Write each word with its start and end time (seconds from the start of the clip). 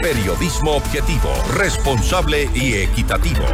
Periodismo 0.00 0.76
objetivo, 0.76 1.28
responsable 1.54 2.48
y 2.54 2.72
equitativo. 2.72 3.44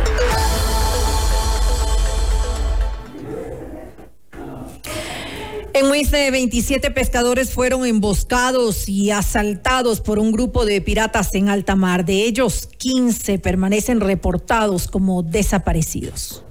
En 5.75 5.89
Muisne, 5.89 6.31
27 6.31 6.93
pescadores 6.93 7.53
fueron 7.53 7.85
emboscados 7.85 8.89
y 8.89 9.11
asaltados 9.11 10.01
por 10.01 10.21
un 10.21 10.31
grupo 10.31 10.65
de 10.65 10.81
piratas 10.81 11.35
en 11.35 11.49
alta 11.49 11.75
mar. 11.75 12.05
De 12.05 12.23
ellos, 12.25 12.69
15 12.79 13.41
permanecen 13.41 14.01
reportados 14.01 14.87
como 14.87 15.23
desaparecidos. 15.25 16.45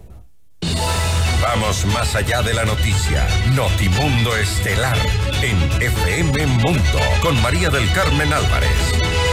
Vamos 1.42 1.86
más 1.86 2.16
allá 2.16 2.42
de 2.42 2.54
la 2.54 2.66
noticia. 2.66 3.26
Notimundo 3.56 4.36
Estelar 4.36 4.98
en 5.42 5.82
FM 5.82 6.46
Mundo 6.48 7.00
con 7.22 7.42
María 7.42 7.70
del 7.70 7.90
Carmen 7.94 8.34
Álvarez. 8.34 9.25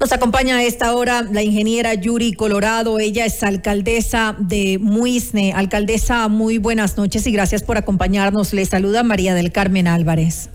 Nos 0.00 0.12
acompaña 0.12 0.58
a 0.58 0.64
esta 0.64 0.94
hora 0.94 1.22
la 1.22 1.42
ingeniera 1.42 1.94
Yuri 1.94 2.32
Colorado. 2.32 2.98
Ella 2.98 3.24
es 3.26 3.42
alcaldesa 3.42 4.36
de 4.38 4.78
Muisne. 4.80 5.52
Alcaldesa, 5.52 6.28
muy 6.28 6.58
buenas 6.58 6.96
noches 6.96 7.26
y 7.26 7.32
gracias 7.32 7.62
por 7.62 7.78
acompañarnos. 7.78 8.52
Le 8.52 8.66
saluda 8.66 9.02
María 9.02 9.34
del 9.34 9.52
Carmen 9.52 9.86
Álvarez. 9.86 10.50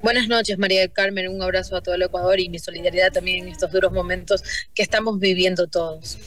Buenas 0.00 0.28
noches, 0.28 0.58
María 0.58 0.80
del 0.80 0.92
Carmen. 0.92 1.28
Un 1.28 1.42
abrazo 1.42 1.76
a 1.76 1.82
todo 1.82 1.96
el 1.96 2.02
Ecuador 2.02 2.40
y 2.40 2.48
mi 2.48 2.58
solidaridad 2.58 3.12
también 3.12 3.44
en 3.44 3.52
estos 3.52 3.70
duros 3.70 3.92
momentos 3.92 4.42
que 4.74 4.82
estamos 4.82 5.18
viviendo 5.18 5.66
todos. 5.66 6.18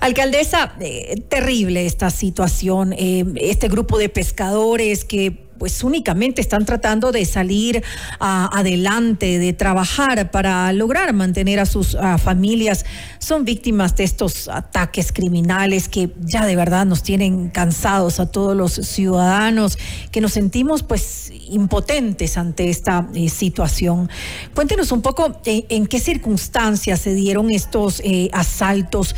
Alcaldesa, 0.00 0.74
eh, 0.80 1.22
terrible 1.28 1.86
esta 1.86 2.10
situación. 2.10 2.92
Eh, 2.92 3.24
este 3.40 3.68
grupo 3.68 3.98
de 3.98 4.08
pescadores 4.08 5.04
que 5.04 5.48
pues 5.58 5.82
únicamente 5.82 6.40
están 6.40 6.64
tratando 6.64 7.10
de 7.10 7.24
salir 7.24 7.82
adelante, 8.20 9.40
de 9.40 9.52
trabajar 9.52 10.30
para 10.30 10.72
lograr 10.72 11.12
mantener 11.14 11.58
a 11.58 11.66
sus 11.66 11.96
familias. 12.22 12.84
Son 13.18 13.44
víctimas 13.44 13.96
de 13.96 14.04
estos 14.04 14.46
ataques 14.46 15.10
criminales 15.10 15.88
que 15.88 16.10
ya 16.20 16.46
de 16.46 16.54
verdad 16.54 16.86
nos 16.86 17.02
tienen 17.02 17.48
cansados 17.48 18.20
a 18.20 18.30
todos 18.30 18.56
los 18.56 18.74
ciudadanos, 18.74 19.78
que 20.12 20.20
nos 20.20 20.34
sentimos 20.34 20.84
pues 20.84 21.32
impotentes 21.50 22.36
ante 22.36 22.68
esta 22.68 23.08
eh, 23.14 23.28
situación. 23.28 24.08
Cuéntenos 24.54 24.92
un 24.92 25.02
poco 25.02 25.40
eh, 25.44 25.64
en 25.68 25.86
qué 25.86 25.98
circunstancias 25.98 27.00
se 27.00 27.14
dieron 27.14 27.50
estos 27.50 28.00
eh, 28.04 28.30
asaltos. 28.32 29.14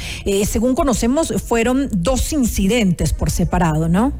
Según 0.60 0.74
conocemos, 0.74 1.32
fueron 1.42 1.88
dos 1.90 2.34
incidentes 2.34 3.14
por 3.14 3.30
separado, 3.30 3.88
¿no? 3.88 4.12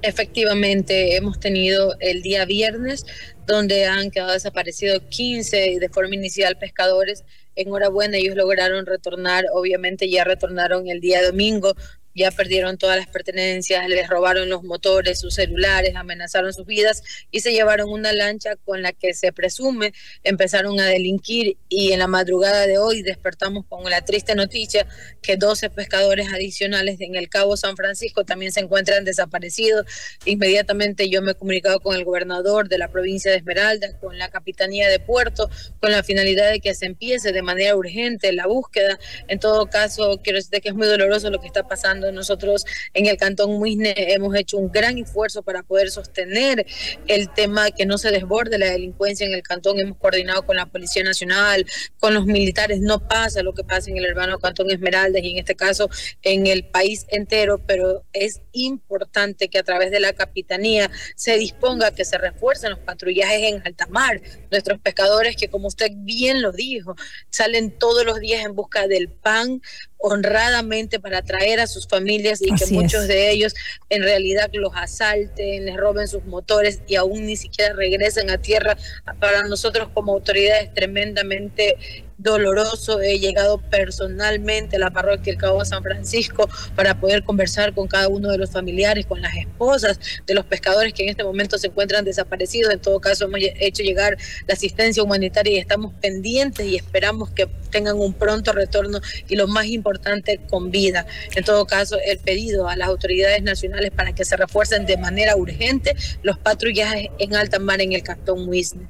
Efectivamente, 0.00 1.16
hemos 1.16 1.40
tenido 1.40 1.96
el 1.98 2.22
día 2.22 2.44
viernes 2.44 3.04
donde 3.44 3.84
han 3.84 4.12
quedado 4.12 4.30
desaparecidos 4.30 5.02
15 5.10 5.78
de 5.80 5.88
forma 5.88 6.14
inicial 6.14 6.56
pescadores. 6.56 7.24
Enhorabuena, 7.56 8.16
ellos 8.16 8.36
lograron 8.36 8.86
retornar, 8.86 9.46
obviamente 9.52 10.08
ya 10.08 10.22
retornaron 10.22 10.86
el 10.86 11.00
día 11.00 11.20
domingo, 11.20 11.74
ya 12.14 12.30
perdieron 12.30 12.78
todas 12.78 12.96
las 12.96 13.08
pertenencias, 13.08 13.88
les 13.88 14.08
robaron 14.08 14.48
los 14.48 14.62
motores, 14.62 15.20
sus 15.20 15.34
celulares, 15.34 15.96
amenazaron 15.96 16.52
sus 16.52 16.66
vidas 16.66 17.02
y 17.30 17.40
se 17.40 17.52
llevaron 17.52 17.90
una 17.90 18.12
lancha 18.12 18.56
con 18.56 18.82
la 18.82 18.92
que 18.92 19.14
se 19.14 19.32
presume 19.32 19.92
empezaron 20.22 20.78
a 20.80 20.86
delinquir 20.86 21.56
y 21.68 21.92
en 21.92 21.98
la 21.98 22.06
madrugada 22.06 22.66
de 22.66 22.78
hoy 22.78 23.02
despertamos 23.02 23.64
con 23.68 23.84
la 23.90 24.04
triste 24.04 24.34
noticia 24.34 24.86
que 25.22 25.36
12 25.36 25.70
pescadores 25.70 26.28
adicionales 26.32 27.00
en 27.00 27.16
el 27.16 27.28
Cabo 27.28 27.56
San 27.56 27.76
Francisco 27.76 28.24
también 28.24 28.52
se 28.52 28.60
encuentran 28.60 29.04
desaparecidos. 29.04 29.86
Inmediatamente 30.24 31.08
yo 31.08 31.22
me 31.22 31.32
he 31.32 31.34
comunicado 31.34 31.80
con 31.80 31.96
el 31.96 32.04
gobernador 32.04 32.68
de 32.68 32.78
la 32.78 32.88
provincia 32.88 33.30
de 33.30 33.38
Esmeralda, 33.38 33.98
con 33.98 34.18
la 34.18 34.28
Capitanía 34.28 34.88
de 34.88 35.00
Puerto, 35.00 35.50
con 35.80 35.92
la 35.92 36.02
finalidad 36.02 36.50
de 36.50 36.60
que 36.60 36.74
se 36.74 36.86
empiece 36.86 37.32
de 37.32 37.42
manera 37.42 37.76
urgente 37.76 38.32
la 38.32 38.46
búsqueda. 38.46 38.98
En 39.28 39.38
todo 39.38 39.66
caso, 39.66 40.20
quiero 40.22 40.38
decirte 40.38 40.60
que 40.60 40.68
es 40.68 40.74
muy 40.74 40.86
doloroso 40.86 41.30
lo 41.30 41.40
que 41.40 41.46
está 41.46 41.66
pasando 41.66 42.03
nosotros 42.12 42.64
en 42.92 43.06
el 43.06 43.16
Cantón 43.16 43.58
Muisne 43.58 43.94
hemos 43.96 44.34
hecho 44.36 44.58
un 44.58 44.70
gran 44.70 44.98
esfuerzo 44.98 45.42
para 45.42 45.62
poder 45.62 45.90
sostener 45.90 46.66
el 47.06 47.32
tema 47.32 47.70
que 47.70 47.86
no 47.86 47.98
se 47.98 48.10
desborde 48.10 48.58
la 48.58 48.70
delincuencia 48.70 49.26
en 49.26 49.34
el 49.34 49.42
Cantón. 49.42 49.78
Hemos 49.78 49.98
coordinado 49.98 50.44
con 50.44 50.56
la 50.56 50.66
Policía 50.66 51.02
Nacional, 51.02 51.66
con 51.98 52.14
los 52.14 52.26
militares. 52.26 52.80
No 52.80 53.06
pasa 53.06 53.42
lo 53.42 53.52
que 53.52 53.64
pasa 53.64 53.90
en 53.90 53.98
el 53.98 54.04
hermano 54.04 54.38
Cantón 54.38 54.70
Esmeraldas 54.70 55.22
y 55.22 55.30
en 55.32 55.38
este 55.38 55.54
caso 55.54 55.88
en 56.22 56.46
el 56.46 56.64
país 56.64 57.06
entero, 57.08 57.60
pero 57.66 58.04
es 58.12 58.40
importante 58.52 59.48
que 59.48 59.58
a 59.58 59.62
través 59.62 59.90
de 59.90 60.00
la 60.00 60.12
Capitanía 60.12 60.90
se 61.16 61.36
disponga 61.38 61.92
que 61.92 62.04
se 62.04 62.18
refuercen 62.18 62.70
los 62.70 62.78
patrullajes 62.80 63.52
en 63.52 63.62
alta 63.64 63.86
mar. 63.86 64.20
Nuestros 64.50 64.80
pescadores 64.80 65.36
que, 65.36 65.48
como 65.48 65.68
usted 65.68 65.90
bien 65.94 66.42
lo 66.42 66.52
dijo, 66.52 66.96
salen 67.30 67.70
todos 67.78 68.04
los 68.04 68.20
días 68.20 68.44
en 68.44 68.54
busca 68.54 68.86
del 68.86 69.08
pan, 69.08 69.62
honradamente 70.06 71.00
para 71.00 71.22
traer 71.22 71.60
a 71.60 71.66
sus 71.66 71.88
familias 71.88 72.42
y 72.42 72.54
que 72.54 72.66
muchos 72.66 73.08
de 73.08 73.30
ellos 73.30 73.54
en 73.88 74.02
realidad 74.02 74.50
los 74.52 74.72
asalten, 74.76 75.64
les 75.64 75.76
roben 75.78 76.08
sus 76.08 76.24
motores 76.26 76.82
y 76.86 76.96
aún 76.96 77.24
ni 77.24 77.36
siquiera 77.36 77.72
regresen 77.72 78.28
a 78.28 78.36
tierra. 78.36 78.76
Para 79.18 79.44
nosotros 79.44 79.88
como 79.94 80.12
autoridades 80.12 80.74
tremendamente 80.74 81.76
doloroso. 82.18 83.00
He 83.00 83.18
llegado 83.18 83.58
personalmente 83.58 84.76
a 84.76 84.78
la 84.78 84.90
parroquia 84.90 85.32
del 85.32 85.40
Cabo 85.40 85.64
San 85.64 85.82
Francisco 85.82 86.48
para 86.74 86.98
poder 86.98 87.24
conversar 87.24 87.74
con 87.74 87.88
cada 87.88 88.08
uno 88.08 88.30
de 88.30 88.38
los 88.38 88.50
familiares, 88.50 89.06
con 89.06 89.20
las 89.20 89.36
esposas 89.36 89.98
de 90.26 90.34
los 90.34 90.44
pescadores 90.44 90.92
que 90.92 91.04
en 91.04 91.10
este 91.10 91.24
momento 91.24 91.58
se 91.58 91.68
encuentran 91.68 92.04
desaparecidos. 92.04 92.72
En 92.72 92.80
todo 92.80 93.00
caso, 93.00 93.24
hemos 93.24 93.40
hecho 93.42 93.82
llegar 93.82 94.16
la 94.46 94.54
asistencia 94.54 95.02
humanitaria 95.02 95.54
y 95.54 95.58
estamos 95.58 95.92
pendientes 96.00 96.66
y 96.66 96.76
esperamos 96.76 97.30
que 97.30 97.46
tengan 97.70 97.96
un 97.96 98.12
pronto 98.12 98.52
retorno 98.52 99.00
y 99.28 99.36
lo 99.36 99.48
más 99.48 99.66
importante, 99.66 100.40
con 100.48 100.70
vida. 100.70 101.06
En 101.34 101.44
todo 101.44 101.66
caso, 101.66 101.98
el 102.04 102.18
pedido 102.18 102.68
a 102.68 102.76
las 102.76 102.88
autoridades 102.88 103.42
nacionales 103.42 103.90
para 103.90 104.14
que 104.14 104.24
se 104.24 104.36
refuercen 104.36 104.86
de 104.86 104.96
manera 104.96 105.36
urgente 105.36 105.96
los 106.22 106.38
patrullajes 106.38 107.08
en 107.18 107.34
alta 107.34 107.58
mar 107.58 107.80
en 107.80 107.92
el 107.92 108.02
Cantón 108.02 108.44
Muisne. 108.46 108.88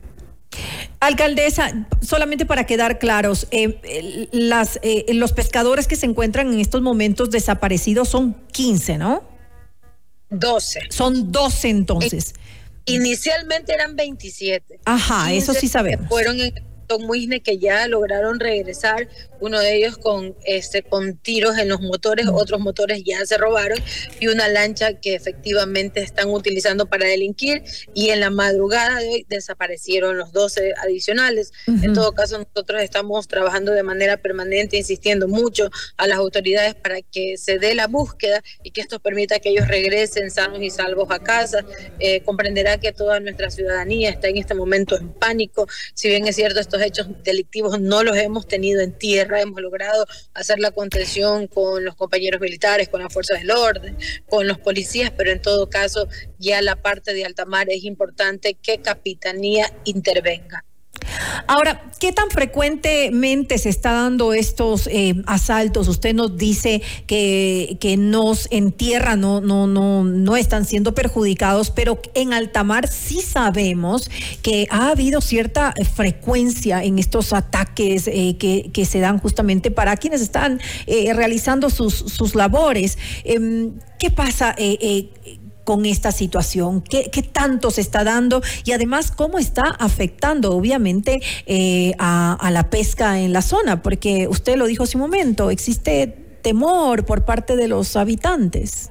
Alcaldesa, 1.06 1.86
solamente 2.00 2.46
para 2.46 2.66
quedar 2.66 2.98
claros, 2.98 3.46
eh, 3.50 4.28
las, 4.32 4.78
eh, 4.82 5.06
los 5.14 5.32
pescadores 5.32 5.86
que 5.86 5.96
se 5.96 6.06
encuentran 6.06 6.52
en 6.52 6.60
estos 6.60 6.82
momentos 6.82 7.30
desaparecidos 7.30 8.08
son 8.08 8.34
15, 8.52 8.98
¿no? 8.98 9.22
12. 10.30 10.80
Son 10.90 11.30
12 11.30 11.68
entonces. 11.68 12.34
Inicialmente 12.86 13.72
eran 13.72 13.96
27. 13.96 14.80
Ajá, 14.84 15.32
eso 15.32 15.54
sí 15.54 15.68
sabemos. 15.68 16.08
Fueron 16.08 16.40
en 16.40 16.54
Muisne 16.98 17.42
que 17.42 17.58
ya 17.58 17.86
lograron 17.88 18.40
regresar, 18.40 19.08
uno 19.40 19.58
de 19.58 19.76
ellos 19.76 19.98
con 19.98 20.34
este 20.44 20.82
con 20.82 21.16
tiros 21.16 21.58
en 21.58 21.68
los 21.68 21.80
motores, 21.80 22.26
otros 22.32 22.60
motores 22.60 23.02
ya 23.04 23.24
se 23.26 23.36
robaron 23.36 23.78
y 24.20 24.28
una 24.28 24.48
lancha 24.48 24.94
que 24.94 25.14
efectivamente 25.14 26.00
están 26.00 26.30
utilizando 26.30 26.86
para 26.86 27.06
delinquir 27.06 27.62
y 27.94 28.10
en 28.10 28.20
la 28.20 28.30
madrugada 28.30 29.00
de 29.00 29.08
hoy 29.08 29.26
desaparecieron 29.28 30.18
los 30.18 30.32
12 30.32 30.74
adicionales. 30.82 31.52
En 31.66 31.94
todo 31.94 32.12
caso, 32.12 32.38
nosotros 32.38 32.82
estamos 32.82 33.28
trabajando 33.28 33.72
de 33.72 33.82
manera 33.82 34.16
permanente, 34.16 34.76
insistiendo 34.76 35.28
mucho 35.28 35.70
a 35.96 36.06
las 36.06 36.18
autoridades 36.18 36.74
para 36.74 37.02
que 37.02 37.36
se 37.36 37.58
dé 37.58 37.74
la 37.74 37.86
búsqueda 37.86 38.42
y 38.62 38.70
que 38.70 38.80
esto 38.80 39.00
permita 39.00 39.38
que 39.38 39.50
ellos 39.50 39.68
regresen 39.68 40.30
sanos 40.30 40.62
y 40.62 40.70
salvos 40.70 41.08
a 41.10 41.18
casa. 41.18 41.64
Eh, 41.98 42.22
comprenderá 42.22 42.78
que 42.78 42.92
toda 42.92 43.20
nuestra 43.20 43.50
ciudadanía 43.50 44.10
está 44.10 44.28
en 44.28 44.38
este 44.38 44.54
momento 44.54 44.96
en 44.96 45.12
pánico, 45.12 45.66
si 45.94 46.08
bien 46.08 46.26
es 46.26 46.36
cierto, 46.36 46.60
estos 46.74 47.06
hechos 47.06 47.22
delictivos 47.22 47.80
no 47.80 48.02
los 48.02 48.16
hemos 48.16 48.48
tenido 48.48 48.80
en 48.80 48.92
tierra, 48.92 49.40
hemos 49.40 49.60
logrado 49.60 50.06
hacer 50.34 50.58
la 50.58 50.72
contención 50.72 51.46
con 51.46 51.84
los 51.84 51.94
compañeros 51.94 52.40
militares, 52.40 52.88
con 52.88 53.02
las 53.02 53.12
fuerzas 53.12 53.40
del 53.40 53.50
orden, 53.52 53.96
con 54.28 54.48
los 54.48 54.58
policías, 54.58 55.12
pero 55.16 55.30
en 55.30 55.40
todo 55.40 55.70
caso 55.70 56.08
ya 56.38 56.60
la 56.62 56.76
parte 56.76 57.14
de 57.14 57.24
alta 57.24 57.44
mar 57.44 57.68
es 57.70 57.84
importante 57.84 58.54
que 58.54 58.78
Capitanía 58.78 59.72
intervenga. 59.84 60.64
Ahora, 61.46 61.82
¿qué 62.00 62.12
tan 62.12 62.30
frecuentemente 62.30 63.58
se 63.58 63.68
está 63.68 63.92
dando 63.92 64.32
estos 64.32 64.86
eh, 64.86 65.22
asaltos? 65.26 65.88
Usted 65.88 66.14
nos 66.14 66.36
dice 66.36 66.82
que, 67.06 67.76
que 67.80 67.96
nos 67.96 68.48
en 68.50 68.72
tierra 68.72 69.16
no, 69.16 69.40
no, 69.40 69.66
no, 69.66 70.04
no 70.04 70.36
están 70.36 70.64
siendo 70.64 70.94
perjudicados, 70.94 71.70
pero 71.70 72.00
en 72.14 72.32
alta 72.32 72.64
mar 72.64 72.88
sí 72.88 73.20
sabemos 73.20 74.10
que 74.42 74.66
ha 74.70 74.90
habido 74.90 75.20
cierta 75.20 75.74
frecuencia 75.94 76.82
en 76.82 76.98
estos 76.98 77.32
ataques 77.32 78.08
eh, 78.08 78.36
que, 78.38 78.70
que, 78.72 78.84
se 78.84 79.00
dan 79.00 79.18
justamente 79.18 79.70
para 79.70 79.96
quienes 79.96 80.20
están 80.20 80.60
eh, 80.86 81.12
realizando 81.14 81.70
sus, 81.70 81.94
sus 81.94 82.34
labores. 82.34 82.98
Em, 83.24 83.72
¿Qué 83.98 84.10
pasa? 84.10 84.54
Con 85.64 85.86
esta 85.86 86.12
situación? 86.12 86.82
¿Qué, 86.82 87.08
tanto 87.32 87.70
se 87.70 87.80
está 87.80 88.04
dando? 88.04 88.42
Y 88.64 88.72
además, 88.72 89.10
¿cómo 89.10 89.38
está 89.38 89.62
afectando, 89.62 90.54
obviamente, 90.54 91.20
eh, 91.46 91.92
a, 91.98 92.50
la 92.52 92.70
pesca 92.70 93.20
en 93.20 93.32
la 93.32 93.42
zona? 93.42 93.82
Porque 93.82 94.28
usted 94.28 94.56
lo 94.56 94.66
dijo 94.66 94.84
hace 94.84 94.96
un 94.96 95.02
momento, 95.02 95.50
existe 95.50 96.06
temor 96.42 97.04
por 97.04 97.24
parte 97.24 97.56
de 97.56 97.68
los 97.68 97.96
habitantes. 97.96 98.90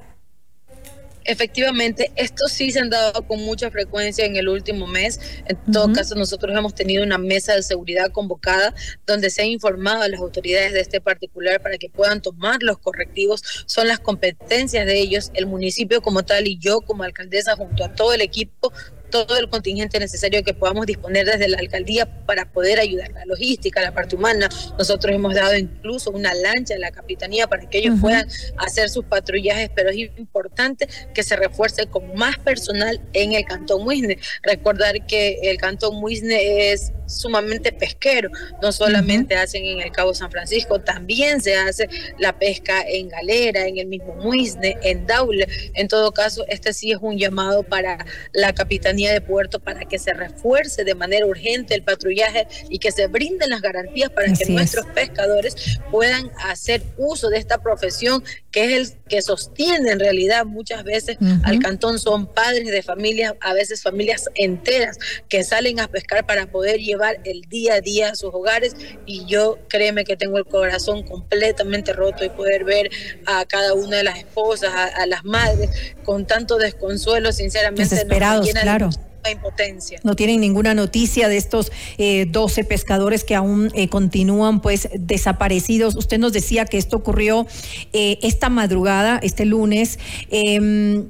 Efectivamente, 1.24 2.12
estos 2.16 2.52
sí 2.52 2.70
se 2.70 2.80
han 2.80 2.90
dado 2.90 3.26
con 3.26 3.40
mucha 3.40 3.70
frecuencia 3.70 4.26
en 4.26 4.36
el 4.36 4.48
último 4.48 4.86
mes. 4.86 5.18
En 5.46 5.56
todo 5.72 5.92
caso, 5.92 6.14
nosotros 6.14 6.56
hemos 6.56 6.74
tenido 6.74 7.02
una 7.02 7.18
mesa 7.18 7.54
de 7.54 7.62
seguridad 7.62 8.10
convocada 8.12 8.74
donde 9.06 9.30
se 9.30 9.42
ha 9.42 9.46
informado 9.46 10.02
a 10.02 10.08
las 10.08 10.20
autoridades 10.20 10.72
de 10.74 10.80
este 10.80 11.00
particular 11.00 11.62
para 11.62 11.78
que 11.78 11.88
puedan 11.88 12.20
tomar 12.20 12.62
los 12.62 12.78
correctivos. 12.78 13.42
Son 13.66 13.88
las 13.88 14.00
competencias 14.00 14.86
de 14.86 14.98
ellos, 14.98 15.30
el 15.34 15.46
municipio 15.46 16.02
como 16.02 16.24
tal 16.24 16.46
y 16.46 16.58
yo 16.58 16.82
como 16.82 17.04
alcaldesa 17.04 17.56
junto 17.56 17.84
a 17.84 17.94
todo 17.94 18.12
el 18.12 18.20
equipo 18.20 18.72
todo 19.14 19.38
el 19.38 19.48
contingente 19.48 20.00
necesario 20.00 20.42
que 20.42 20.54
podamos 20.54 20.86
disponer 20.86 21.24
desde 21.24 21.46
la 21.46 21.58
alcaldía 21.58 22.04
para 22.26 22.50
poder 22.50 22.80
ayudar. 22.80 23.12
La 23.12 23.24
logística, 23.26 23.80
la 23.80 23.94
parte 23.94 24.16
humana. 24.16 24.48
Nosotros 24.76 25.14
hemos 25.14 25.36
dado 25.36 25.56
incluso 25.56 26.10
una 26.10 26.34
lancha 26.34 26.74
a 26.74 26.78
la 26.78 26.90
capitanía 26.90 27.46
para 27.46 27.70
que 27.70 27.78
ellos 27.78 28.00
puedan 28.00 28.26
hacer 28.56 28.90
sus 28.90 29.04
patrullajes, 29.04 29.70
pero 29.72 29.90
es 29.90 30.10
importante 30.18 30.88
que 31.14 31.22
se 31.22 31.36
refuerce 31.36 31.86
con 31.86 32.12
más 32.16 32.38
personal 32.38 33.00
en 33.12 33.34
el 33.34 33.44
Cantón 33.44 33.84
Muisne. 33.84 34.18
Recordar 34.42 35.06
que 35.06 35.38
el 35.44 35.58
Cantón 35.58 36.00
Muisne 36.00 36.72
es 36.72 36.92
sumamente 37.06 37.72
pesquero. 37.72 38.30
No 38.62 38.72
solamente 38.72 39.36
hacen 39.36 39.64
en 39.64 39.80
el 39.80 39.92
Cabo 39.92 40.14
San 40.14 40.30
Francisco, 40.30 40.80
también 40.80 41.40
se 41.40 41.56
hace 41.56 41.88
la 42.18 42.38
pesca 42.38 42.82
en 42.86 43.08
Galera, 43.08 43.66
en 43.66 43.78
el 43.78 43.86
mismo 43.86 44.14
Muisne, 44.14 44.76
en 44.82 45.06
Daule. 45.06 45.46
En 45.74 45.88
todo 45.88 46.12
caso, 46.12 46.44
este 46.48 46.72
sí 46.72 46.92
es 46.92 46.98
un 47.00 47.18
llamado 47.18 47.62
para 47.62 48.04
la 48.32 48.54
Capitanía 48.54 49.12
de 49.12 49.20
Puerto 49.20 49.60
para 49.60 49.84
que 49.84 49.98
se 49.98 50.12
refuerce 50.12 50.84
de 50.84 50.94
manera 50.94 51.26
urgente 51.26 51.74
el 51.74 51.82
patrullaje 51.82 52.46
y 52.68 52.78
que 52.78 52.92
se 52.92 53.06
brinden 53.06 53.50
las 53.50 53.60
garantías 53.60 54.10
para 54.10 54.32
que 54.32 54.46
nuestros 54.46 54.86
pescadores 54.86 55.78
puedan 55.90 56.30
hacer 56.44 56.82
uso 56.96 57.28
de 57.28 57.38
esta 57.38 57.58
profesión 57.62 58.22
que 58.50 58.64
es 58.64 58.90
el 58.92 58.98
que 59.08 59.20
sostiene 59.20 59.90
en 59.90 60.00
realidad 60.00 60.44
muchas 60.44 60.84
veces 60.84 61.18
al 61.42 61.58
cantón. 61.58 61.98
Son 61.98 62.26
padres 62.26 62.70
de 62.70 62.82
familias, 62.82 63.34
a 63.40 63.52
veces 63.52 63.82
familias 63.82 64.28
enteras 64.34 64.98
que 65.28 65.44
salen 65.44 65.80
a 65.80 65.88
pescar 65.88 66.24
para 66.26 66.46
poder 66.46 66.80
llevar 66.80 66.93
llevar 66.94 67.20
el 67.24 67.42
día 67.42 67.74
a 67.74 67.80
día 67.80 68.10
a 68.10 68.14
sus 68.14 68.30
hogares 68.32 68.76
y 69.06 69.24
yo 69.26 69.58
créeme 69.68 70.04
que 70.04 70.16
tengo 70.16 70.38
el 70.38 70.46
corazón 70.46 71.02
completamente 71.02 71.92
roto 71.92 72.24
y 72.24 72.30
poder 72.30 72.64
ver 72.64 72.90
a 73.26 73.44
cada 73.44 73.74
una 73.74 73.98
de 73.98 74.04
las 74.04 74.18
esposas, 74.18 74.72
a, 74.74 75.06
las 75.06 75.24
madres 75.24 75.70
con 76.04 76.26
tanto 76.26 76.56
desconsuelo, 76.56 77.32
sinceramente. 77.32 77.82
Desesperados, 77.82 78.48
claro 78.50 78.90
impotencia. 79.30 80.00
No 80.02 80.16
tienen 80.16 80.40
ninguna 80.40 80.74
noticia 80.74 81.28
de 81.28 81.38
estos 81.38 81.72
12 81.96 82.60
eh, 82.60 82.64
pescadores 82.64 83.24
que 83.24 83.34
aún 83.34 83.70
eh, 83.74 83.88
continúan 83.88 84.60
pues 84.60 84.88
desaparecidos. 84.92 85.96
Usted 85.96 86.18
nos 86.18 86.32
decía 86.32 86.66
que 86.66 86.78
esto 86.78 86.98
ocurrió 86.98 87.46
eh, 87.92 88.18
esta 88.22 88.50
madrugada, 88.50 89.18
este 89.22 89.46
lunes. 89.46 89.98
Em, 90.30 91.06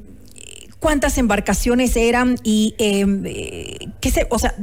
cuántas 0.85 1.17
embarcaciones 1.17 1.97
eran 1.97 2.37
y 2.45 2.75
em, 2.77 3.25
eh, 3.25 3.89
qué 4.03 4.11
se, 4.11 4.27
o 4.29 4.39
sea, 4.39 4.55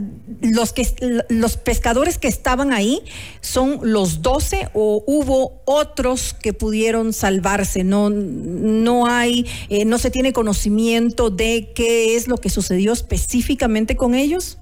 los 0.41 0.73
que 0.73 0.88
los 1.29 1.57
pescadores 1.57 2.17
que 2.17 2.27
estaban 2.27 2.73
ahí 2.73 3.01
son 3.41 3.79
los 3.83 4.21
12 4.21 4.69
o 4.73 5.03
hubo 5.05 5.61
otros 5.65 6.33
que 6.33 6.53
pudieron 6.53 7.13
salvarse. 7.13 7.83
No, 7.83 8.09
no 8.09 9.07
hay, 9.07 9.45
eh, 9.69 9.85
no 9.85 9.97
se 9.97 10.11
tiene 10.11 10.33
conocimiento 10.33 11.29
de 11.29 11.71
qué 11.75 12.15
es 12.15 12.27
lo 12.27 12.38
que 12.38 12.49
sucedió 12.49 12.93
específicamente 12.93 13.95
con 13.95 14.15
ellos. 14.15 14.57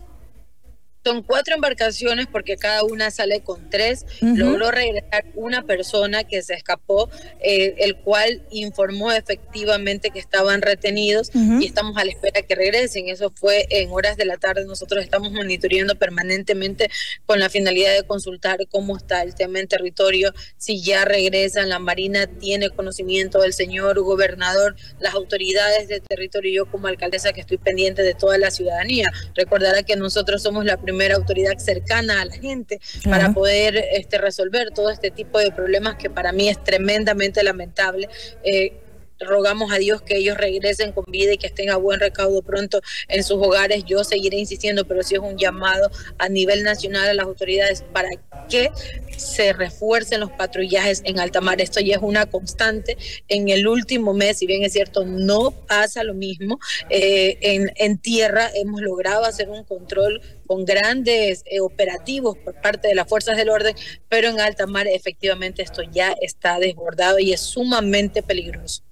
Son 1.06 1.24
cuatro 1.24 1.56
embarcaciones 1.56 2.28
porque 2.28 2.58
cada 2.58 2.84
una 2.84 3.10
sale 3.10 3.42
con 3.42 3.70
tres. 3.70 4.06
Logró 4.22 4.70
regresar 4.70 5.26
una 5.36 5.64
persona 5.64 6.26
que 6.26 6.42
se 6.42 6.54
escapó, 6.54 7.10
eh, 7.40 7.76
el 7.80 7.96
cual 7.96 8.44
informó 8.52 9.12
efectivamente 9.14 10.12
que 10.12 10.20
estaban 10.20 10.62
retenidos 10.62 11.32
y 11.34 11.66
estamos 11.66 11.96
a 11.98 12.04
la 12.04 12.12
espera 12.12 12.42
que 12.42 12.54
regresen. 12.54 13.08
Eso 13.08 13.32
fue 13.34 13.66
en 13.70 13.92
horas 13.92 14.18
de 14.18 14.26
la 14.26 14.36
tarde. 14.36 14.66
Nosotros 14.66 15.02
estamos 15.02 15.32
monitoreando 15.32 15.96
permanentemente 15.96 16.90
con 17.26 17.40
la 17.40 17.50
finalidad 17.50 17.96
de 17.96 18.04
consultar 18.04 18.60
cómo 18.70 18.98
está 18.98 19.22
el 19.22 19.36
tema 19.36 19.60
en 19.60 19.70
territorio, 19.70 20.34
si 20.58 20.84
ya 20.84 21.06
regresan. 21.06 21.70
La 21.70 21.80
Marina 21.80 22.28
tiene 22.28 22.70
conocimiento 22.72 23.40
del 23.40 23.54
señor 23.54 24.02
gobernador, 24.02 24.76
las 25.00 25.14
autoridades 25.14 25.88
de 25.88 26.02
territorio 26.02 26.52
y 26.52 26.56
yo 26.56 26.66
como 26.66 26.88
alcaldesa 26.88 27.32
que 27.32 27.40
estoy 27.40 27.58
pendiente 27.58 28.04
de 28.04 28.16
toda 28.16 28.38
la 28.38 28.52
ciudadanía. 28.52 29.10
Recordará 29.34 29.84
que 29.84 29.96
nosotros 29.96 30.44
somos 30.44 30.66
la 30.66 30.76
primera 30.76 30.99
autoridad 31.08 31.58
cercana 31.58 32.22
a 32.22 32.26
la 32.26 32.36
gente 32.36 32.80
para 33.04 33.34
poder 33.34 33.78
este, 33.94 34.18
resolver 34.18 34.72
todo 34.72 34.90
este 34.90 35.12
tipo 35.12 35.40
de 35.40 35.52
problemas 35.52 35.96
que 35.96 36.10
para 36.10 36.32
mí 36.32 36.50
es 36.50 36.64
tremendamente 36.64 37.44
lamentable. 37.44 38.10
Eh, 38.44 38.74
rogamos 39.20 39.72
a 39.72 39.78
Dios 39.78 40.02
que 40.02 40.18
ellos 40.18 40.38
regresen 40.38 40.92
con 40.92 41.06
vida 41.08 41.34
y 41.34 41.38
que 41.38 41.48
estén 41.48 41.70
a 41.70 41.78
buen 41.78 42.00
recaudo 42.00 42.42
pronto 42.42 42.82
en 43.08 43.24
sus 43.24 43.38
hogares. 43.38 43.84
Yo 43.86 44.04
seguiré 44.04 44.38
insistiendo, 44.38 44.86
pero 44.86 45.04
sí 45.04 45.16
es 45.16 45.22
un 45.22 45.38
llamado 45.38 45.90
a 46.18 46.30
nivel 46.30 46.64
nacional 46.64 47.10
a 47.10 47.14
las 47.14 47.26
autoridades 47.26 47.84
para 47.94 48.10
que 48.50 48.72
se 49.18 49.54
refuercen 49.54 50.20
los 50.20 50.32
patrullajes 50.32 51.02
en 51.06 51.20
alta 51.20 51.42
mar. 51.42 51.62
Esto 51.62 51.80
ya 51.80 51.96
es 51.96 52.02
una 52.02 52.26
constante. 52.26 52.98
En 53.28 53.50
el 53.50 53.68
último 53.68 54.14
mes, 54.14 54.38
si 54.38 54.48
bien 54.48 54.64
es 54.64 54.74
cierto, 54.74 55.06
no 55.06 55.52
pasa 55.52 56.04
lo 56.04 56.14
mismo. 56.14 56.60
Eh, 56.90 57.38
en, 57.42 57.98
tierra 58.00 58.50
hemos 58.54 58.82
logrado 58.82 59.26
hacer 59.26 59.50
un 59.50 59.64
control 59.66 60.22
con 60.48 60.64
grandes 60.64 61.44
eh, 61.46 61.60
operativos 61.60 62.38
por 62.38 62.60
parte 62.62 62.88
de 62.88 62.96
las 62.96 63.08
fuerzas 63.08 63.36
del 63.36 63.50
orden, 63.50 63.76
pero 64.08 64.30
en 64.30 64.40
alta 64.40 64.68
mar 64.68 64.88
efectivamente 64.88 65.62
esto 65.62 65.82
ya 65.84 66.16
está 66.22 66.60
desbordado 66.60 67.20
y 67.20 67.34
es 67.34 67.42
sumamente 67.42 68.24
peligroso. 68.24 68.84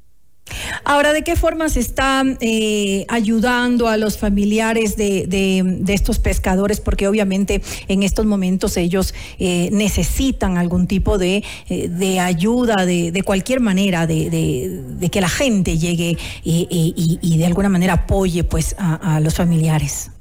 Ahora, 0.83 1.13
¿de 1.13 1.23
qué 1.23 1.35
forma 1.35 1.69
se 1.69 1.79
está 1.79 2.23
eh, 2.39 3.05
ayudando 3.09 3.87
a 3.87 3.97
los 3.97 4.17
familiares 4.17 4.95
de, 4.95 5.83
estos 5.87 6.19
pescadores? 6.19 6.79
Porque 6.79 7.07
obviamente 7.07 7.61
en 7.87 8.03
estos 8.03 8.25
momentos 8.25 8.77
ellos 8.77 9.13
eh, 9.39 9.69
necesitan 9.71 10.57
algún 10.57 10.87
tipo 10.87 11.17
de, 11.17 11.43
eh, 11.69 12.19
ayuda, 12.19 12.85
de, 12.85 13.23
cualquier 13.23 13.59
manera, 13.59 14.07
de, 14.07 15.09
que 15.11 15.21
la 15.21 15.29
gente 15.29 15.77
llegue 15.77 16.17
y, 16.43 17.37
de 17.37 17.45
alguna 17.45 17.69
manera 17.69 17.93
apoye 17.93 18.43
pues 18.43 18.75
a 18.77 19.19
los 19.19 19.35
familiares. 19.35 20.11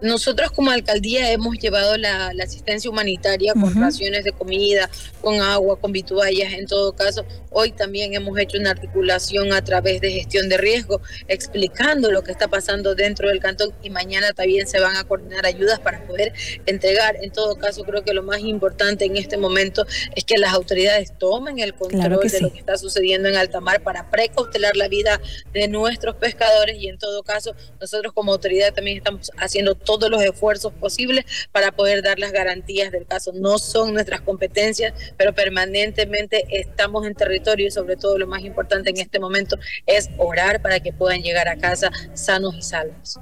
Nosotros 0.00 0.50
como 0.52 0.70
alcaldía 0.70 1.32
hemos 1.32 1.58
llevado 1.58 1.96
la, 1.96 2.32
asistencia 2.42 2.90
humanitaria 2.90 3.52
con 3.54 3.74
raciones 3.74 4.24
de 4.24 4.32
comida, 4.32 4.88
con 5.20 5.40
agua, 5.40 5.78
con 5.78 5.92
vituallas. 5.92 6.52
En 6.52 6.66
todo 6.66 6.92
caso, 6.92 7.24
hoy 7.50 7.72
también 7.72 8.14
hemos 8.14 8.38
hecho 8.38 8.58
una 8.58 8.70
articulación 8.70 9.52
a 9.52 9.62
través 9.62 10.00
de 10.00 10.12
gestión 10.12 10.48
de 10.48 10.56
riesgo, 10.56 11.00
explicando 11.26 12.10
lo 12.10 12.22
que 12.22 12.30
está 12.30 12.48
pasando 12.48 12.94
dentro 12.94 13.28
del 13.28 13.40
cantón 13.40 13.72
y 13.82 13.90
mañana 13.90 14.32
también 14.32 14.66
se 14.66 14.80
van 14.80 14.96
a 14.96 15.04
coordinar 15.04 15.44
ayudas 15.46 15.80
para 15.80 16.06
poder 16.06 16.32
entregar. 16.66 17.16
En 17.22 17.30
todo 17.30 17.56
caso, 17.56 17.82
creo 17.84 18.04
que 18.04 18.14
lo 18.14 18.22
más 18.22 18.40
importante 18.40 19.04
en 19.04 19.16
este 19.16 19.36
momento 19.36 19.86
es 20.14 20.24
que 20.24 20.38
las 20.38 20.54
autoridades 20.54 21.12
tomen 21.18 21.58
el 21.58 21.74
control 21.74 22.28
de 22.28 22.40
lo 22.40 22.52
que 22.52 22.58
está 22.58 22.78
sucediendo 22.78 23.28
en 23.28 23.36
alta 23.36 23.60
mar 23.60 23.82
para 23.82 24.10
precautelar 24.10 24.76
la 24.76 24.88
vida 24.88 25.20
de 25.52 25.68
nuestros 25.68 26.14
pescadores 26.16 26.76
y 26.78 26.88
en 26.88 26.98
todo 26.98 27.22
caso, 27.22 27.54
nosotros 27.80 28.12
como 28.12 28.32
autoridad 28.32 28.72
también 28.72 28.98
estamos 28.98 29.30
haciendo 29.38 29.74
todos 29.88 30.10
los 30.10 30.22
esfuerzos 30.22 30.74
posibles 30.74 31.24
para 31.50 31.72
poder 31.72 32.02
dar 32.02 32.18
las 32.18 32.30
garantías 32.30 32.92
del 32.92 33.06
caso. 33.06 33.32
No 33.32 33.56
son 33.56 33.94
nuestras 33.94 34.20
competencias, 34.20 34.92
pero 35.16 35.34
permanentemente 35.34 36.44
estamos 36.50 37.06
en 37.06 37.14
territorio 37.14 37.68
y 37.68 37.70
sobre 37.70 37.96
todo 37.96 38.18
lo 38.18 38.26
más 38.26 38.42
importante 38.42 38.90
en 38.90 38.98
este 38.98 39.18
momento 39.18 39.56
es 39.86 40.10
orar 40.18 40.60
para 40.60 40.80
que 40.80 40.92
puedan 40.92 41.22
llegar 41.22 41.48
a 41.48 41.56
casa 41.56 41.90
sanos 42.12 42.54
y 42.54 42.60
salvos. 42.60 43.18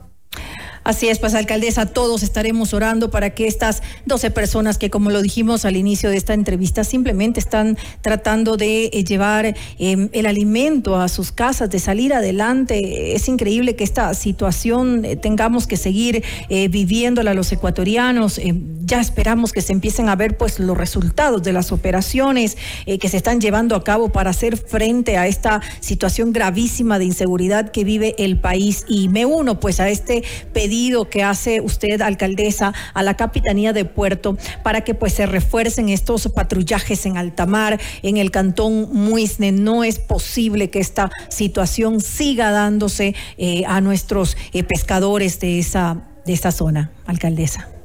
Así 0.87 1.09
es, 1.09 1.19
pues 1.19 1.35
alcaldesa, 1.35 1.87
todos 1.87 2.23
estaremos 2.23 2.73
orando 2.73 3.11
para 3.11 3.31
que 3.31 3.49
estas 3.49 3.83
12 4.05 4.31
personas 4.31 4.79
que, 4.79 4.89
como 4.89 5.11
lo 5.11 5.21
dijimos 5.21 5.65
al 5.65 5.75
inicio 5.75 6.11
de 6.11 6.17
esta 6.17 6.33
entrevista, 6.33 6.85
simplemente 6.85 7.41
están 7.41 7.77
tratando 8.03 8.57
de 8.57 8.85
eh, 8.93 9.03
llevar 9.03 9.57
em, 9.81 10.09
el 10.13 10.27
alimento 10.27 10.95
a 10.95 11.09
sus 11.09 11.33
casas, 11.33 11.71
de 11.71 11.81
salir 11.81 12.15
adelante. 12.15 13.17
Es 13.17 13.27
increíble 13.27 13.75
que 13.75 13.83
esta 13.83 14.15
situación 14.15 15.05
eh, 15.05 15.17
tengamos 15.17 15.67
que 15.67 15.77
seguir 15.77 16.23
eh, 16.49 16.69
viviéndola 16.69 17.35
los 17.35 17.51
ecuatorianos. 17.51 18.41
Ya 18.87 19.01
esperamos 19.01 19.53
que 19.53 19.61
se 19.61 19.73
empiecen 19.73 20.09
a 20.09 20.17
ver 20.17 20.37
pues 20.37 20.59
los 20.59 20.77
resultados 20.77 21.43
de 21.43 21.53
las 21.53 21.73
operaciones 21.73 22.57
que 22.87 23.09
se 23.09 23.17
están 23.17 23.41
llevando 23.41 23.75
a 23.77 23.85
cabo 23.85 24.11
para 24.11 24.31
hacer 24.31 24.57
frente 24.57 25.17
a 25.19 25.27
esta 25.27 25.61
situación 25.81 26.33
gravísima 26.33 26.99
de 26.99 27.05
inseguridad 27.05 27.71
que 27.71 27.85
vive 27.85 28.15
el 28.19 28.39
país. 28.39 28.85
Y 28.89 29.09
me 29.09 29.27
uno 29.27 29.61
pues 29.61 29.81
a 29.81 29.89
este 29.89 30.23
pedido 30.53 31.09
que 31.09 31.23
hace 31.23 31.61
usted, 31.61 32.01
alcaldesa, 32.01 32.73
a 32.95 33.03
la 33.03 33.15
Capitanía 33.15 33.73
de 33.73 33.85
Puerto 33.85 34.37
para 34.63 34.83
que 34.83 34.95
pues 34.95 35.15
se 35.15 35.27
refuercen 35.27 35.89
estos 35.89 36.29
patrullajes 36.29 37.07
en 37.07 37.17
alta 37.17 37.47
mar, 37.47 37.81
en 38.03 38.17
el 38.17 38.31
cantón 38.31 38.89
Muisne. 38.93 39.53
No 39.53 39.85
es 39.85 39.99
posible 39.99 40.71
que 40.71 40.81
esta 40.81 41.11
situación 41.29 42.01
siga 42.01 42.51
dándose 42.51 43.15
eh, 43.39 43.65
a 43.67 43.81
nuestros 43.81 44.37
eh, 44.53 44.63
pescadores 44.63 45.41
de 45.41 45.59
esa, 45.59 46.03
de 46.25 46.33
esa 46.33 46.53
zona, 46.53 46.91
alcaldesa. 47.07 47.76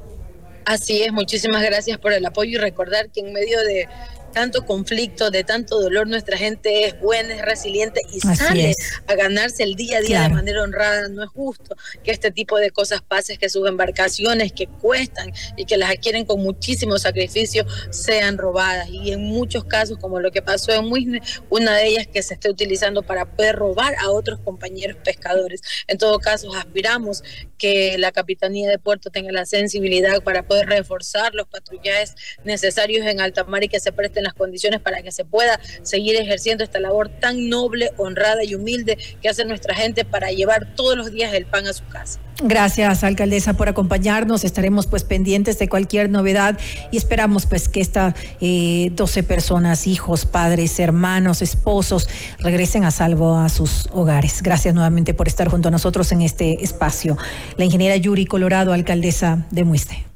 Así 0.66 1.02
es, 1.04 1.12
muchísimas 1.12 1.64
gracias 1.64 1.98
por 1.98 2.14
el 2.14 2.26
apoyo 2.26 2.52
y 2.52 2.62
recordar 2.62 3.10
que 3.10 3.22
en 3.22 3.34
medio 3.34 3.60
de 3.62 3.88
tanto 4.32 4.66
conflicto, 4.66 5.32
de 5.32 5.44
tanto 5.44 5.80
dolor, 5.80 6.08
nuestra 6.08 6.38
gente 6.38 6.86
es 6.86 7.00
buena, 7.00 7.36
es 7.36 7.42
resiliente 7.42 8.02
y 8.12 8.20
sale 8.20 8.74
a 9.08 9.16
ganarse 9.16 9.64
el 9.64 9.76
día 9.76 9.98
a 9.98 10.02
día 10.02 10.22
de 10.24 10.30
manera 10.30 10.64
honrada. 10.64 11.08
No 11.10 11.24
es 11.24 11.30
justo 11.30 11.76
que 12.04 12.12
este 12.12 12.32
tipo 12.32 12.58
de 12.58 12.72
cosas 12.72 13.02
pasen, 13.02 13.38
que 13.38 13.50
sus 13.50 13.68
embarcaciones 13.68 14.54
que 14.54 14.68
cuestan 14.68 15.32
y 15.58 15.66
que 15.66 15.78
las 15.78 15.92
adquieren 15.92 16.26
con 16.26 16.42
muchísimo 16.42 16.98
sacrificio 16.98 17.66
sean 17.90 18.38
robadas. 18.38 18.90
Y 18.90 19.12
en 19.12 19.24
muchos 19.24 19.66
casos, 19.66 19.98
como 19.98 20.20
lo 20.20 20.32
que 20.32 20.42
pasó 20.42 20.72
en 20.72 20.88
Muisne, 20.88 21.22
una 21.50 21.76
de 21.76 21.88
ellas 21.88 22.08
que 22.08 22.24
se 22.24 22.36
esté 22.36 22.50
utilizando 22.50 23.04
para 23.04 23.26
poder 23.26 23.56
robar 23.56 23.96
a 24.00 24.10
otros 24.10 24.40
compañeros 24.40 24.98
pescadores. 25.04 25.62
En 25.88 25.98
todo 25.98 26.20
caso, 26.20 26.54
aspiramos 26.56 27.24
que 27.58 27.98
la 27.98 28.12
Capitanía 28.12 28.70
de 28.70 28.80
Puerto 28.80 29.10
tenga 29.10 29.32
la 29.32 29.46
sensibilidad 29.46 30.24
para 30.24 30.44
poder 30.44 30.68
reforzar 30.68 31.34
los 31.36 31.48
patrullajes 31.48 32.16
necesarios 32.44 33.06
en 33.06 33.20
alta 33.22 33.44
mar 33.44 33.64
y 33.64 33.68
que 33.68 33.80
se 33.80 33.92
presten 33.92 34.21
las 34.24 34.34
condiciones 34.34 34.80
para 34.80 35.02
que 35.02 35.12
se 35.12 35.26
pueda 35.26 35.60
seguir 35.84 36.16
ejerciendo 36.16 36.64
esta 36.64 36.80
labor 36.80 37.10
tan 37.10 37.50
noble, 37.50 37.92
honrada 37.98 38.44
y 38.44 38.56
humilde 38.56 38.98
que 39.22 39.30
hace 39.30 39.46
nuestra 39.46 39.76
gente 39.76 40.06
para 40.06 40.32
llevar 40.32 40.76
todos 40.76 40.98
los 40.98 41.12
días 41.12 41.34
el 41.34 41.46
pan 41.46 41.68
a 41.68 41.74
su 41.74 41.86
casa. 41.88 42.20
Gracias, 42.44 43.04
alcaldesa, 43.04 43.54
por 43.54 43.70
acompañarnos. 43.70 44.44
Estaremos 44.44 44.88
pues 44.88 45.04
pendientes 45.04 45.60
de 45.60 45.70
cualquier 45.70 46.10
novedad 46.10 46.58
y 46.90 46.98
esperamos 46.98 47.46
pues 47.46 47.70
que 47.70 47.82
estas 47.82 48.16
eh, 48.40 48.90
12 48.94 49.24
personas, 49.24 49.86
hijos, 49.86 50.26
padres, 50.26 50.80
hermanos, 50.80 51.44
esposos, 51.44 52.10
regresen 52.40 52.84
a 52.84 52.92
salvo 52.92 53.38
a 53.38 53.50
sus 53.50 53.88
hogares. 53.92 54.42
Gracias 54.42 54.74
nuevamente 54.74 55.14
por 55.14 55.28
estar 55.28 55.50
junto 55.50 55.68
a 55.68 55.72
nosotros 55.72 56.12
en 56.12 56.22
este 56.22 56.64
espacio. 56.64 57.18
La 57.58 57.66
ingeniera 57.66 57.96
Yuri 57.96 58.26
Colorado, 58.26 58.74
alcaldesa 58.74 59.46
de 59.52 59.64
Muiste. 59.64 60.11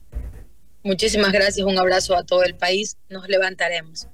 Muchísimas 0.85 1.31
gracias, 1.31 1.65
un 1.65 1.79
abrazo 1.79 2.15
a 2.15 2.23
todo 2.23 2.43
el 2.43 2.53
país. 2.53 2.95
Nos 3.09 3.27
levantaremos. 3.27 4.07